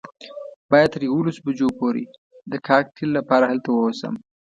باید 0.71 0.91
تر 0.93 1.01
یوولسو 1.09 1.43
بجو 1.45 1.69
پورې 1.79 2.03
د 2.51 2.53
کاکټیل 2.67 3.09
لپاره 3.17 3.45
هلته 3.51 3.69
ووسم. 3.71 4.13